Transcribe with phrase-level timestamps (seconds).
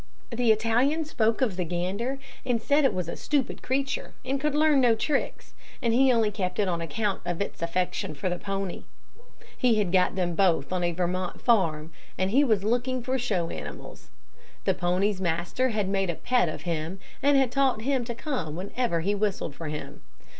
[0.31, 4.55] "The Italian spoke of the gander, and said it was a stupid creature, and could
[4.55, 8.39] learn no tricks, and he only kept it on account of its affection for the
[8.39, 8.85] pony.
[9.55, 13.51] He had got them both on a Vermont farm, when he was looking for show
[13.51, 14.09] animals.
[14.65, 18.55] The pony's master had made a pet of him, and had taught him to come
[18.55, 20.01] whenever he whistled for him.